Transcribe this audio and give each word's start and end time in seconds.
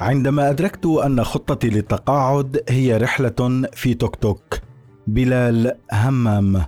عندما 0.00 0.50
أدركت 0.50 0.86
أن 0.86 1.24
خطتي 1.24 1.68
للتقاعد 1.68 2.62
هي 2.68 2.96
رحلة 2.96 3.62
في 3.74 3.94
توك 3.94 4.16
توك 4.16 4.58
بلال 5.06 5.72
همام. 5.92 6.64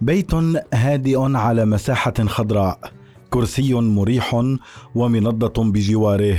بيت 0.00 0.34
هادئ 0.74 1.18
على 1.36 1.64
مساحة 1.64 2.14
خضراء 2.26 2.78
كرسي 3.30 3.74
مريح 3.74 4.44
ومنضة 4.94 5.64
بجواره 5.64 6.38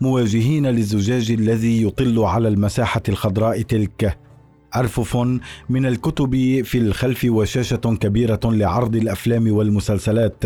مواجهين 0.00 0.66
للزجاج 0.66 1.30
الذي 1.30 1.82
يطل 1.82 2.18
على 2.18 2.48
المساحة 2.48 3.02
الخضراء 3.08 3.62
تلك. 3.62 4.18
أرفف 4.76 5.16
من 5.68 5.86
الكتب 5.86 6.62
في 6.64 6.78
الخلف 6.78 7.26
وشاشة 7.28 7.76
كبيرة 7.76 8.40
لعرض 8.44 8.96
الأفلام 8.96 9.52
والمسلسلات. 9.52 10.44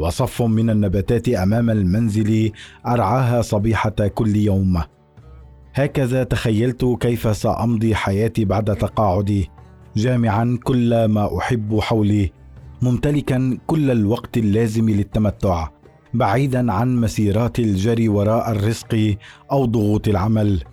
وصف 0.00 0.42
من 0.42 0.70
النباتات 0.70 1.28
أمام 1.28 1.70
المنزل 1.70 2.52
أرعاها 2.86 3.42
صبيحة 3.42 3.90
كل 4.14 4.36
يوم. 4.36 4.82
هكذا 5.74 6.24
تخيلت 6.24 6.84
كيف 7.00 7.36
سأمضي 7.36 7.94
حياتي 7.94 8.44
بعد 8.44 8.76
تقاعدي 8.76 9.50
جامعا 9.96 10.58
كل 10.64 11.04
ما 11.04 11.38
أحب 11.38 11.80
حولي 11.80 12.32
ممتلكا 12.82 13.58
كل 13.66 13.90
الوقت 13.90 14.36
اللازم 14.36 14.90
للتمتع 14.90 15.68
بعيدا 16.14 16.72
عن 16.72 16.96
مسيرات 16.96 17.58
الجري 17.58 18.08
وراء 18.08 18.50
الرزق 18.52 19.16
أو 19.52 19.64
ضغوط 19.64 20.08
العمل. 20.08 20.64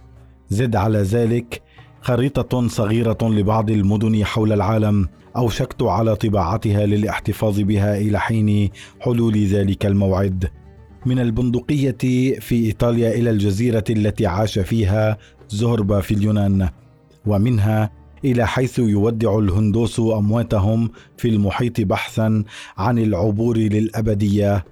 زد 0.50 0.76
على 0.76 0.98
ذلك 0.98 1.62
خريطة 2.02 2.68
صغيرة 2.68 3.18
لبعض 3.22 3.70
المدن 3.72 4.26
حول 4.26 4.54
العالم 4.54 5.08
أوشكت 5.36 5.84
على 5.84 6.16
طباعتها 6.16 6.86
للاحتفاظ 6.86 7.60
بها 7.60 7.98
إلى 7.98 8.20
حين 8.20 8.70
حلول 9.00 9.38
ذلك 9.38 9.86
الموعد. 9.86 10.50
من 11.06 11.20
البندقية 11.20 11.98
في 12.40 12.66
إيطاليا 12.66 13.12
إلى 13.12 13.30
الجزيرة 13.30 13.84
التي 13.90 14.26
عاش 14.26 14.60
فيها 14.60 15.18
زهربا 15.50 16.02
في 16.02 16.14
اليونان 16.14 16.70
ومنها 17.26 17.92
إلى 18.26 18.48
حيث 18.48 18.80
يودع 18.80 19.40
الهندوس 19.40 20.00
أمواتهم 20.00 20.90
في 21.18 21.28
المحيط 21.28 21.82
بحثا 21.82 22.44
عن 22.78 22.98
العبور 23.00 23.58
للأبدية 23.58 24.66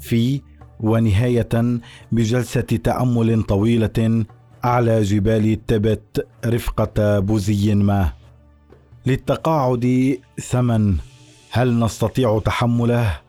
في 0.00 0.40
ونهاية 0.80 1.80
بجلسة 2.12 2.60
تأمل 2.60 3.42
طويلة 3.42 4.24
اعلى 4.64 5.02
جبال 5.02 5.66
تبت 5.66 6.26
رفقة 6.46 7.18
بوزي 7.18 7.74
ما. 7.74 8.12
للتقاعد 9.06 10.16
ثمن 10.40 10.96
هل 11.50 11.78
نستطيع 11.78 12.38
تحمله؟ 12.44 13.20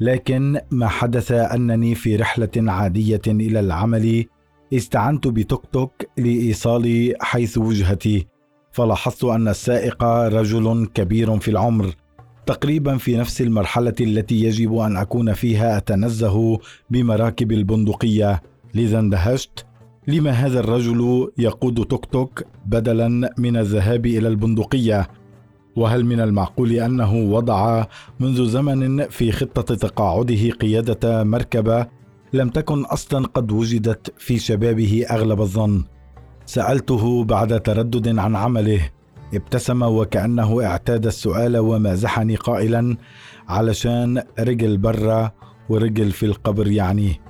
لكن 0.00 0.60
ما 0.70 0.88
حدث 0.88 1.32
أنني 1.32 1.94
في 1.94 2.16
رحلة 2.16 2.50
عادية 2.56 3.20
إلى 3.26 3.60
العمل 3.60 4.24
استعنت 4.72 5.28
بتوك 5.28 5.64
توك 5.72 5.92
لايصالي 6.18 7.14
حيث 7.20 7.58
وجهتي 7.58 8.26
فلاحظت 8.72 9.24
أن 9.24 9.48
السائق 9.48 10.04
رجل 10.04 10.88
كبير 10.94 11.38
في 11.38 11.50
العمر 11.50 11.94
تقريبا 12.46 12.96
في 12.96 13.16
نفس 13.16 13.40
المرحلة 13.40 13.94
التي 14.00 14.44
يجب 14.44 14.74
أن 14.76 14.96
أكون 14.96 15.32
فيها 15.32 15.76
أتنزه 15.76 16.58
بمراكب 16.90 17.52
البندقية. 17.52 18.42
لذا 18.74 18.98
اندهشت 18.98 19.66
لما 20.08 20.30
هذا 20.30 20.60
الرجل 20.60 21.30
يقود 21.38 21.84
توك 21.84 22.04
توك 22.04 22.42
بدلا 22.66 23.34
من 23.38 23.56
الذهاب 23.56 24.06
إلى 24.06 24.28
البندقية؟ 24.28 25.08
وهل 25.76 26.04
من 26.04 26.20
المعقول 26.20 26.72
أنه 26.72 27.14
وضع 27.14 27.86
منذ 28.20 28.48
زمن 28.48 29.08
في 29.08 29.32
خطة 29.32 29.74
تقاعده 29.74 30.50
قيادة 30.50 31.24
مركبه 31.24 31.86
لم 32.32 32.48
تكن 32.48 32.84
أصلا 32.84 33.26
قد 33.26 33.52
وجدت 33.52 34.12
في 34.18 34.38
شبابه 34.38 35.06
أغلب 35.10 35.40
الظن؟ 35.40 35.84
سألته 36.46 37.24
بعد 37.24 37.60
تردد 37.60 38.18
عن 38.18 38.36
عمله. 38.36 38.90
ابتسم 39.34 39.82
وكأنه 39.82 40.64
اعتاد 40.64 41.06
السؤال 41.06 41.58
ومازحني 41.58 42.36
قائلا 42.36 42.96
علشان 43.48 44.22
رجل 44.38 44.78
برا 44.78 45.32
ورجل 45.68 46.10
في 46.10 46.26
القبر 46.26 46.68
يعني. 46.68 47.20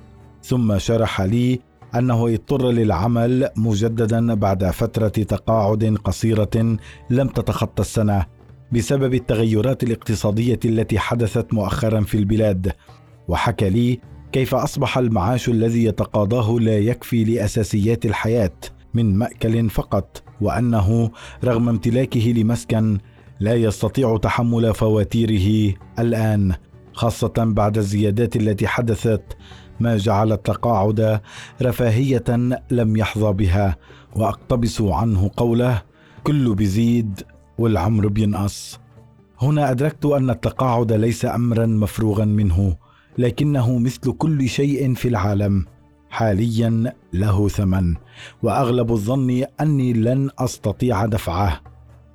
ثم 0.42 0.78
شرح 0.78 1.20
لي 1.20 1.60
أنه 1.98 2.28
اضطر 2.28 2.70
للعمل 2.70 3.48
مجددا 3.56 4.34
بعد 4.34 4.64
فترة 4.64 5.08
تقاعد 5.08 5.98
قصيرة 6.04 6.76
لم 7.10 7.28
تتخطى 7.28 7.80
السنة 7.80 8.26
بسبب 8.72 9.14
التغيرات 9.14 9.82
الاقتصادية 9.82 10.60
التي 10.64 10.98
حدثت 10.98 11.54
مؤخرا 11.54 12.00
في 12.00 12.18
البلاد. 12.18 12.72
وحكى 13.28 13.70
لي 13.70 14.00
كيف 14.32 14.54
أصبح 14.54 14.98
المعاش 14.98 15.48
الذي 15.48 15.84
يتقاضاه 15.84 16.58
لا 16.60 16.78
يكفي 16.78 17.24
لأساسيات 17.24 18.06
الحياة 18.06 18.52
من 18.94 19.18
مأكل 19.18 19.70
فقط 19.70 20.22
وأنه 20.40 21.10
رغم 21.44 21.68
امتلاكه 21.68 22.32
لمسكن 22.36 22.98
لا 23.40 23.54
يستطيع 23.54 24.16
تحمل 24.16 24.74
فواتيره 24.74 25.74
الآن 25.98 26.54
خاصة 26.92 27.32
بعد 27.38 27.78
الزيادات 27.78 28.36
التي 28.36 28.66
حدثت 28.66 29.36
ما 29.80 29.96
جعل 29.96 30.32
التقاعد 30.32 31.20
رفاهية 31.62 32.24
لم 32.70 32.96
يحظى 32.96 33.32
بها 33.32 33.76
واقتبس 34.16 34.80
عنه 34.80 35.30
قوله 35.36 35.82
كل 36.24 36.54
بيزيد 36.54 37.22
والعمر 37.58 38.08
بينقص 38.08 38.80
هنا 39.38 39.70
أدركت 39.70 40.04
أن 40.06 40.30
التقاعد 40.30 40.92
ليس 40.92 41.24
امرا 41.24 41.66
مفروغا 41.66 42.24
منه 42.24 42.76
لكنه 43.18 43.78
مثل 43.78 44.12
كل 44.12 44.48
شيء 44.48 44.94
في 44.94 45.08
العالم 45.08 45.66
حاليا 46.10 46.92
له 47.12 47.48
ثمن 47.48 47.94
وأغلب 48.42 48.92
الظن 48.92 49.44
أني 49.60 49.92
لن 49.92 50.30
أستطيع 50.38 51.06
دفعه. 51.06 51.60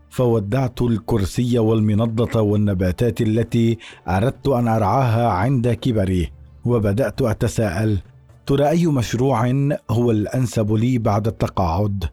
فودعت 0.09 0.81
الكرسي 0.81 1.59
والمنضة 1.59 2.42
والنباتات 2.42 3.22
التي 3.22 3.78
أردت 4.08 4.48
أن 4.48 4.68
أرعاها 4.68 5.30
عند 5.30 5.68
كبري. 5.68 6.31
وبدأت 6.66 7.22
أتساءل 7.22 8.00
ترى 8.46 8.70
أي 8.70 8.88
مشروع 8.88 9.47
هو 9.90 10.12
الأنسب 10.12 10.74
لي 10.74 10.97
بعد 10.97 11.28
التقاعد؟ 11.28 12.06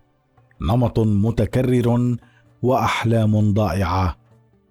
نمط 0.60 0.98
متكرر 0.98 2.16
وأحلام 2.62 3.52
ضائعة. 3.52 4.16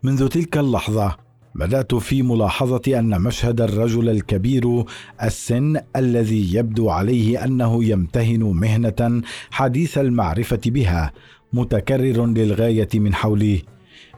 منذ 0.03 0.27
تلك 0.27 0.57
اللحظة 0.57 1.17
بدأت 1.55 1.95
في 1.95 2.23
ملاحظة 2.23 2.99
أن 2.99 3.21
مشهد 3.21 3.61
الرجل 3.61 4.09
الكبير 4.09 4.83
السن 5.23 5.79
الذي 5.95 6.55
يبدو 6.55 6.89
عليه 6.89 7.45
أنه 7.45 7.83
يمتهن 7.83 8.43
مهنة 8.43 9.21
حديث 9.51 9.97
المعرفة 9.97 10.61
بها 10.65 11.13
متكرر 11.53 12.25
للغاية 12.25 12.89
من 12.95 13.13
حولي. 13.13 13.61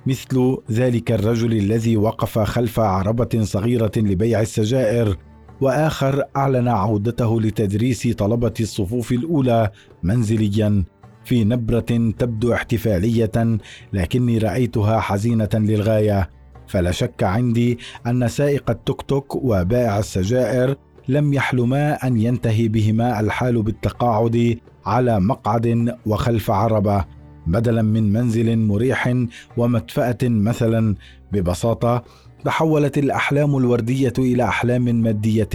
مثل 0.08 0.58
ذلك 0.72 1.12
الرجل 1.12 1.54
الذي 1.54 1.98
وقف 1.98 2.40
خلف 2.40 2.80
عربة 2.80 3.42
صغيرة 3.44 3.92
لبيع 3.98 4.42
السجائر 4.42 5.18
وآخر 5.62 6.24
أعلن 6.36 6.68
عودته 6.68 7.42
لتدريس 7.42 8.08
طلبة 8.08 8.54
الصفوف 8.60 9.12
الأولى 9.12 9.70
منزليا 10.04 10.84
في 11.26 11.44
نبرة 11.44 12.14
تبدو 12.20 12.54
احتفالية 12.54 13.58
لكني 13.94 14.38
رأيتها 14.38 15.00
حزينة 15.00 15.50
للغاية. 15.54 16.30
فلا 16.68 16.92
شك 16.92 17.24
عندي 17.24 17.78
أن 18.08 18.28
سائق 18.28 18.70
التوك 18.70 19.02
توك 19.02 19.36
وبائع 19.36 20.00
السجائر 20.00 20.76
لم 21.08 21.34
يحلما 21.34 21.94
أن 22.08 22.18
ينتهي 22.18 22.68
بهما 22.68 23.20
الحال 23.20 23.62
بالتقاعد 23.62 24.60
على 24.86 25.20
مقعد 25.20 25.96
وخلف 26.06 26.52
عربة 26.52 27.06
بدلا 27.48 27.82
من 27.82 28.14
منزل 28.14 28.58
مريح 28.58 29.14
ومدفأة 29.58 30.18
مثلا 30.24 30.96
ببساطة 31.32 32.04
تحولت 32.46 32.98
الأحلام 32.98 33.58
الوردية 33.58 34.14
إلى 34.20 34.44
أحلام 34.44 34.84
مادية 34.84 35.50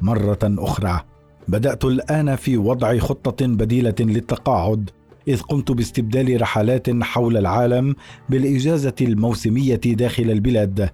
مرة 0.00 0.38
أخرى. 0.42 1.00
بدأت 1.48 1.84
الآن 1.84 2.36
في 2.36 2.56
وضع 2.56 2.98
خطة 2.98 3.46
بديلة 3.46 3.94
للتقاعد 4.00 4.90
إذ 5.28 5.40
قمت 5.40 5.72
باستبدال 5.72 6.40
رحلات 6.40 6.90
حول 7.02 7.36
العالم 7.36 7.94
بالإجازة 8.28 8.94
الموسمية 9.00 9.74
داخل 9.74 10.30
البلاد 10.30 10.90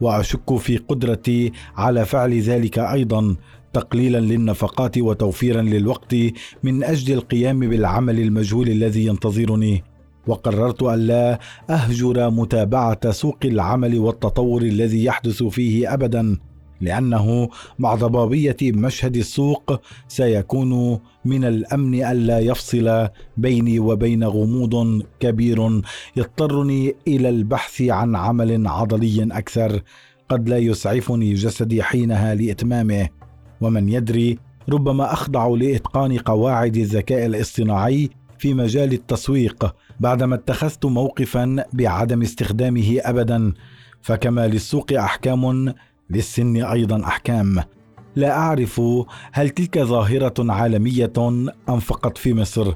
وأشك 0.00 0.56
في 0.56 0.76
قدرتي 0.76 1.52
على 1.76 2.04
فعل 2.04 2.40
ذلك 2.40 2.78
أيضا 2.78 3.36
تقليلا 3.72 4.18
للنفقات 4.18 4.98
وتوفيرا 4.98 5.62
للوقت 5.62 6.16
من 6.62 6.84
أجل 6.84 7.14
القيام 7.14 7.60
بالعمل 7.60 8.20
المجهول 8.20 8.68
الذي 8.68 9.06
ينتظرني. 9.06 9.84
وقررت 10.26 10.82
الا 10.82 11.38
أهجر 11.70 12.30
متابعة 12.30 13.10
سوق 13.10 13.38
العمل 13.44 13.98
والتطور 13.98 14.62
الذي 14.62 15.04
يحدث 15.04 15.42
فيه 15.42 15.94
ابدا 15.94 16.38
لأنه 16.80 17.48
مع 17.78 17.94
ضبابية 17.94 18.56
مشهد 18.62 19.16
السوق 19.16 19.80
سيكون 20.08 20.98
من 21.24 21.44
الأمن 21.44 22.04
الا 22.04 22.38
يفصل 22.38 23.08
بيني 23.36 23.78
وبين 23.78 24.24
غموض 24.24 25.02
كبير 25.20 25.82
يضطرني 26.16 26.94
إلى 27.08 27.28
البحث 27.28 27.82
عن 27.82 28.16
عمل 28.16 28.66
عضلي 28.66 29.28
أكثر 29.32 29.80
قد 30.28 30.48
لا 30.48 30.58
يسعفني 30.58 31.34
جسدي 31.34 31.82
حينها 31.82 32.34
لإتمامه. 32.34 33.08
ومن 33.60 33.88
يدري 33.88 34.38
ربما 34.68 35.12
اخضعوا 35.12 35.56
لإتقان 35.56 36.18
قواعد 36.18 36.76
الذكاء 36.76 37.26
الاصطناعي 37.26 38.10
في 38.42 38.54
مجال 38.54 38.92
التسويق 38.92 39.74
بعدما 40.00 40.34
اتخذت 40.34 40.84
موقفا 40.84 41.64
بعدم 41.72 42.22
استخدامه 42.22 42.98
ابدا 43.00 43.52
فكما 44.00 44.46
للسوق 44.46 44.92
أحكام 44.92 45.74
للسن 46.10 46.56
أيضا 46.56 47.04
أحكام. 47.04 47.62
لا 48.16 48.30
أعرف 48.30 48.80
هل 49.32 49.50
تلك 49.50 49.78
ظاهرة 49.78 50.52
عالمية 50.52 51.12
أم 51.68 51.80
فقط 51.80 52.18
في 52.18 52.34
مصر. 52.34 52.74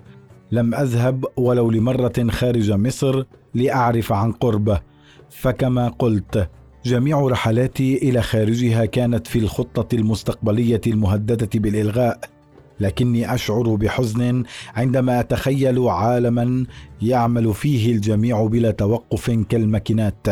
لم 0.53 0.75
أذهب 0.75 1.25
ولو 1.37 1.71
لمرة 1.71 2.27
خارج 2.31 2.73
مصر 2.73 3.25
لأعرف 3.55 4.13
عن 4.13 4.33
قرب. 4.33 4.79
فكما 5.31 5.89
قلت 5.89 6.51
جميع 6.85 7.21
رحلاتي 7.21 7.97
إلى 7.97 8.23
خارجها 8.23 8.85
كانت 8.85 9.27
في 9.27 9.39
الخطة 9.39 9.97
المستقبلية 9.97 10.81
المهددة 10.87 11.51
بالإلغاء. 11.55 12.36
لكني 12.81 13.35
أشعر 13.35 13.75
بحزن 13.75 14.43
عندما 14.75 15.21
أتخيل 15.21 15.79
عالما 15.79 16.67
يعمل 17.03 17.55
فيه 17.55 17.93
الجميع 17.93 18.47
بلا 18.47 18.71
توقف 18.71 19.31
كالماكينات 19.31 20.27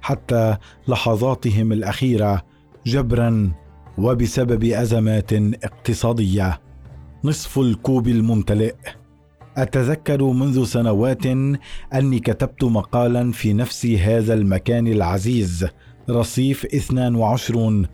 حتى 0.00 0.56
لحظاتهم 0.88 1.72
الأخيرة 1.72 2.42
جبرا 2.86 3.52
وبسبب 3.98 4.64
أزمات 4.64 5.32
اقتصادية. 5.64 6.60
نصف 7.24 7.58
الكوب 7.58 8.08
الممتلئ. 8.08 8.74
أتذكر 9.56 10.22
منذ 10.22 10.64
سنوات 10.64 11.26
أني 11.94 12.18
كتبت 12.18 12.64
مقالا 12.64 13.32
في 13.32 13.52
نفس 13.52 13.86
هذا 13.86 14.34
المكان 14.34 14.86
العزيز 14.86 15.66
رصيف 16.10 16.64
22 16.64 17.86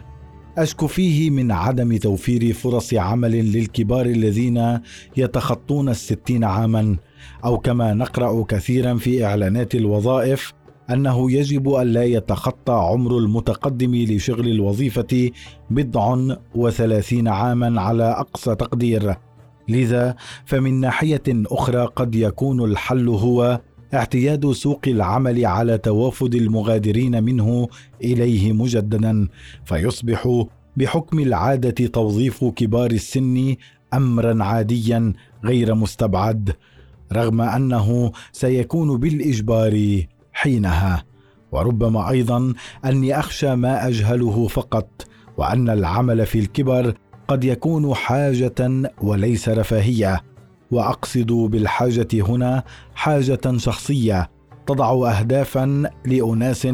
أشكو 0.59 0.87
فيه 0.87 1.31
من 1.31 1.53
عدم 1.53 1.97
توفير 1.97 2.53
فرص 2.53 2.95
عمل 2.95 3.53
للكبار 3.53 4.07
الذين 4.07 4.81
يتخطون 5.17 5.89
الستين 5.89 6.45
عاما. 6.45 6.97
أو 7.45 7.59
كما 7.59 7.95
نقرأ 7.95 8.45
كثيرا 8.49 8.95
في 8.95 9.25
إعلانات 9.25 9.75
الوظائف 9.75 10.53
أنه 10.91 11.31
يجب 11.31 11.75
ألا 11.75 12.05
يتخطى 12.05 12.73
عمر 12.73 13.19
المتقدم 13.19 13.95
لشغل 13.95 14.49
الوظيفة 14.49 15.31
بضع 15.71 16.35
وثلاثين 16.55 17.29
عاما 17.29 17.81
على 17.81 18.05
أقصى 18.05 18.55
تقدير. 18.55 19.17
لذا 19.69 20.17
فمن 20.45 20.81
ناحية 20.81 21.23
أخرى 21.29 21.85
قد 21.97 22.15
يكون 22.15 22.65
الحل 22.65 23.09
هو 23.09 23.61
اعتياد 23.95 24.53
سوق 24.53 24.81
العمل 24.87 25.47
على 25.47 25.79
توافد 25.79 26.35
المغادرين 26.35 27.25
منه 27.25 27.69
إليه 28.05 28.53
مجددا 28.53 29.29
فيصبح 29.65 30.45
بحكم 30.77 31.19
العادة 31.19 31.87
توظيف 31.87 32.45
كبار 32.45 32.91
السن 32.91 33.57
امرا 33.95 34.45
عاديا 34.45 35.13
غير 35.45 35.75
مستبعد 35.75 36.53
رغم 37.13 37.41
أنه 37.41 38.13
سيكون 38.33 38.97
بالإجبار 38.97 40.03
حينها. 40.33 41.05
وربما 41.53 42.11
أيضا 42.11 42.55
أني 42.85 43.19
أخشى 43.19 43.55
ما 43.55 43.89
أجهله 43.89 44.47
فقط 44.47 45.07
وأن 45.37 45.71
العمل 45.71 46.27
في 46.27 46.39
الكبر 46.39 46.95
قد 47.29 47.45
يكون 47.45 47.95
حاجة 47.95 48.91
وليس 49.03 49.49
رفاهية. 49.49 50.21
وأقصد 50.73 51.33
بالحاجة 51.33 52.09
هنا 52.15 52.63
حاجة 52.95 53.57
شخصية 53.57 54.31
تضع 54.67 55.19
اهدافا 55.19 55.91
لأناس 56.07 56.69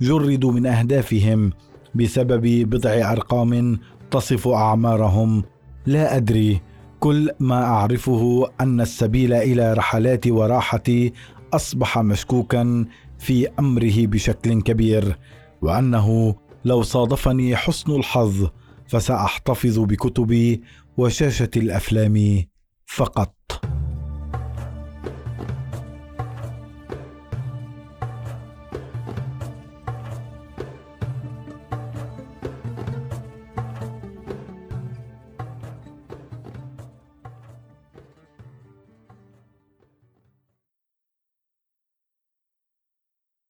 جردوا 0.00 0.52
من 0.52 0.66
أهدافهم 0.66 1.52
بسبب 1.94 2.70
بضع 2.70 3.12
أرقام 3.12 3.78
تصف 4.10 4.48
أعمارهم. 4.48 5.44
لا 5.86 6.16
أدري 6.16 6.60
كل 7.00 7.30
ما 7.40 7.64
أعرفه 7.64 8.50
أن 8.60 8.80
السبيل 8.80 9.32
إلى 9.32 9.72
رحلات 9.72 10.26
وراحتي 10.26 11.12
أصبح 11.52 11.98
مشكوكا 11.98 12.84
في 13.18 13.48
أمره 13.58 14.06
بشكل 14.06 14.62
كبير 14.62 15.18
وأنه 15.62 16.34
لو 16.64 16.82
صادفني 16.82 17.56
حسن 17.56 17.92
الحظ 17.92 18.48
فسأحتفظ 18.86 19.78
بكتبي 19.78 20.62
وشاشة 20.96 21.50
الأفلام 21.56 22.44
فقط. 22.86 23.41